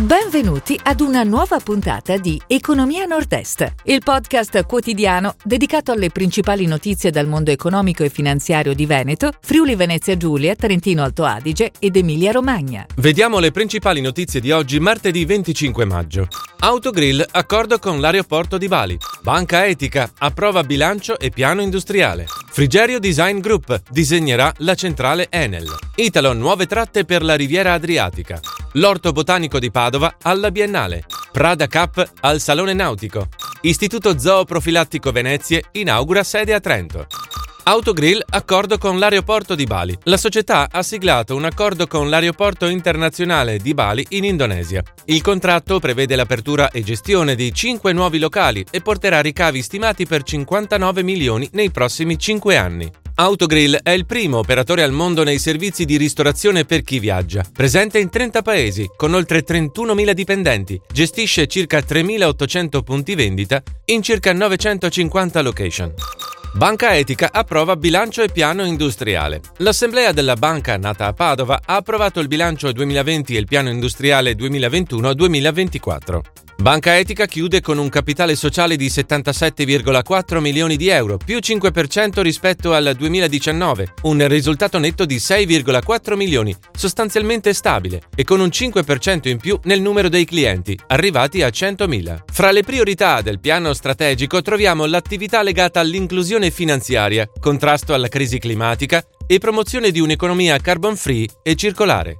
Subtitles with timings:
[0.00, 7.10] Benvenuti ad una nuova puntata di Economia Nord-Est, il podcast quotidiano dedicato alle principali notizie
[7.10, 12.32] dal mondo economico e finanziario di Veneto, Friuli Venezia Giulia, Trentino Alto Adige ed Emilia
[12.32, 12.86] Romagna.
[12.96, 16.28] Vediamo le principali notizie di oggi, martedì 25 maggio.
[16.60, 18.96] Autogrill, accordo con l'aeroporto di Bali.
[19.20, 22.24] Banca Etica, approva bilancio e piano industriale.
[22.48, 25.68] Frigerio Design Group, disegnerà la centrale Enel.
[25.96, 28.40] Italo, nuove tratte per la Riviera Adriatica.
[28.74, 31.04] L'Orto Botanico di Padova alla Biennale.
[31.32, 33.26] Prada Cup al Salone Nautico.
[33.62, 37.06] Istituto Zooprofilattico Venezie inaugura sede a Trento.
[37.64, 39.98] Autogrill accordo con l'aeroporto di Bali.
[40.04, 44.84] La società ha siglato un accordo con l'aeroporto internazionale di Bali in Indonesia.
[45.06, 50.22] Il contratto prevede l'apertura e gestione di 5 nuovi locali e porterà ricavi stimati per
[50.22, 52.90] 59 milioni nei prossimi 5 anni.
[53.20, 57.44] Autogrill è il primo operatore al mondo nei servizi di ristorazione per chi viaggia.
[57.52, 64.32] Presente in 30 paesi, con oltre 31.000 dipendenti, gestisce circa 3.800 punti vendita in circa
[64.32, 65.92] 950 location.
[66.52, 69.40] Banca Etica approva bilancio e piano industriale.
[69.58, 74.32] L'assemblea della banca nata a Padova ha approvato il bilancio 2020 e il piano industriale
[74.32, 76.20] 2021-2024.
[76.60, 82.74] Banca Etica chiude con un capitale sociale di 77,4 milioni di euro, più 5% rispetto
[82.74, 89.38] al 2019, un risultato netto di 6,4 milioni, sostanzialmente stabile, e con un 5% in
[89.38, 92.24] più nel numero dei clienti, arrivati a 100.000.
[92.30, 99.04] Fra le priorità del piano strategico troviamo l'attività legata all'inclusione finanziaria, contrasto alla crisi climatica
[99.26, 102.16] e promozione di un'economia carbon free e circolare.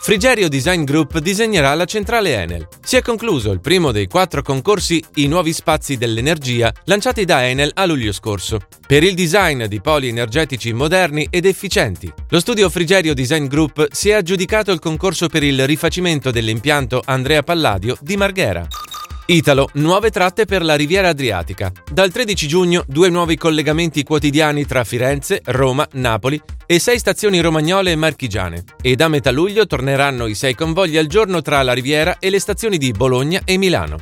[0.00, 2.66] Frigerio Design Group disegnerà la centrale Enel.
[2.82, 7.72] Si è concluso il primo dei quattro concorsi I nuovi spazi dell'energia lanciati da Enel
[7.74, 12.10] a luglio scorso, per il design di poli energetici moderni ed efficienti.
[12.30, 17.42] Lo studio Frigerio Design Group si è aggiudicato il concorso per il rifacimento dell'impianto Andrea
[17.42, 18.66] Palladio di Marghera.
[19.30, 21.70] Italo, nuove tratte per la Riviera Adriatica.
[21.92, 27.92] Dal 13 giugno due nuovi collegamenti quotidiani tra Firenze, Roma, Napoli e sei stazioni romagnole
[27.92, 28.64] e marchigiane.
[28.80, 32.40] E da metà luglio torneranno i sei convogli al giorno tra la Riviera e le
[32.40, 33.98] stazioni di Bologna e Milano.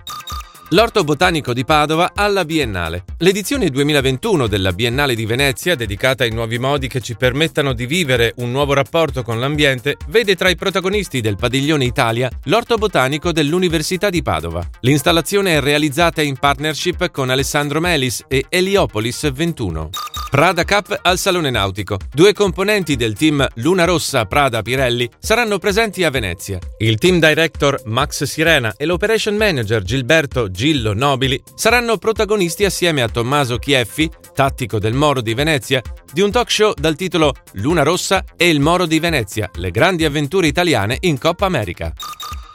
[0.70, 3.04] L'Orto Botanico di Padova alla Biennale.
[3.18, 8.32] L'edizione 2021 della Biennale di Venezia, dedicata ai nuovi modi che ci permettano di vivere
[8.38, 14.10] un nuovo rapporto con l'ambiente, vede tra i protagonisti del Padiglione Italia l'Orto Botanico dell'Università
[14.10, 14.68] di Padova.
[14.80, 19.90] L'installazione è realizzata in partnership con Alessandro Melis e Heliopolis 21.
[20.28, 21.98] Prada Cup al Salone Nautico.
[22.12, 26.58] Due componenti del team Luna Rossa Prada Pirelli saranno presenti a Venezia.
[26.78, 33.08] Il team director Max Sirena e l'operation manager Gilberto Gillo Nobili saranno protagonisti assieme a
[33.08, 35.80] Tommaso Chieffi, tattico del Moro di Venezia,
[36.12, 40.04] di un talk show dal titolo Luna Rossa e il Moro di Venezia, le grandi
[40.04, 41.92] avventure italiane in Coppa America.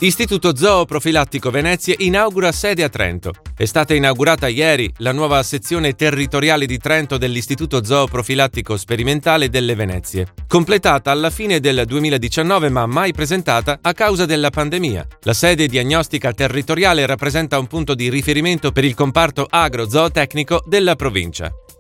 [0.04, 3.34] Istituto Zooprofilattico Venezia inaugura sede a Trento.
[3.56, 10.34] È stata inaugurata ieri la nuova sezione territoriale di Trento dell'Istituto Zooprofilattico Sperimentale delle Venezie,
[10.48, 15.06] completata alla fine del 2019 ma mai presentata a causa della pandemia.
[15.22, 21.52] La sede diagnostica territoriale rappresenta un punto di riferimento per il comparto agro-zootecnico della provincia.